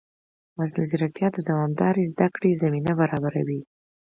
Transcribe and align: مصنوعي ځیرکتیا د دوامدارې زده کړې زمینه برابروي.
مصنوعي 0.57 0.87
ځیرکتیا 0.91 1.27
د 1.33 1.37
دوامدارې 1.49 2.03
زده 2.11 2.27
کړې 2.35 2.59
زمینه 2.61 2.91
برابروي. 3.01 3.61